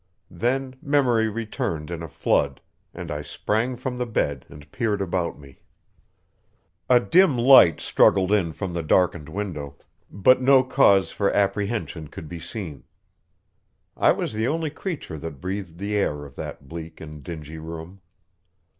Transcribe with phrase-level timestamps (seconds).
[0.31, 2.59] Then memory returned in a flood,
[2.91, 5.61] and I sprang from the bed and peered about me.
[6.89, 9.75] A dim light struggled in from the darkened window,
[10.09, 12.83] but no cause for apprehension could be seen.
[13.95, 18.01] I was the only creature that breathed the air of that bleak and dingy room.